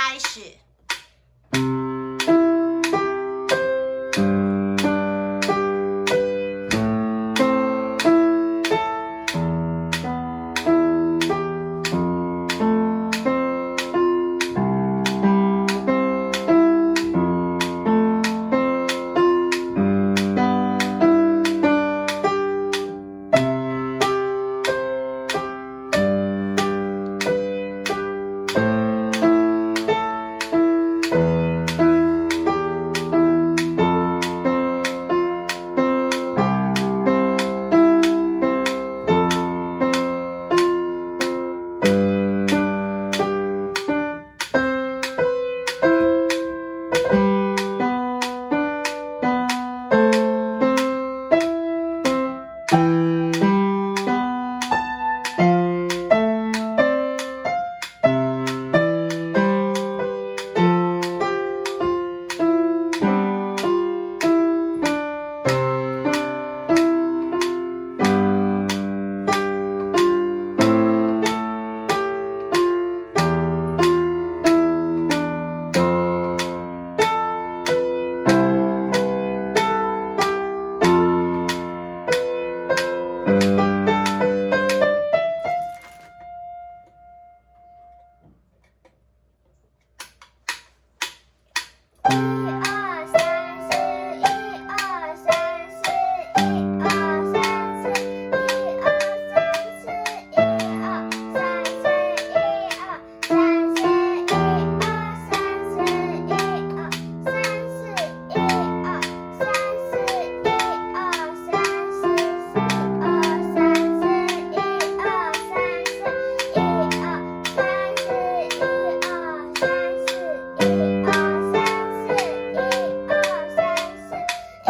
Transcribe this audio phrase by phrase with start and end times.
[0.00, 0.69] 开始。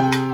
[0.00, 0.29] Thank you.